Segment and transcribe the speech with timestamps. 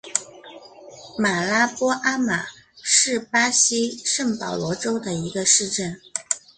[1.15, 2.47] 马拉波阿马
[2.81, 6.01] 是巴西圣保罗州的一个市镇。